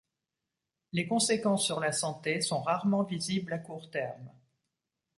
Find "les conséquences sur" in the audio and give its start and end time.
0.93-1.79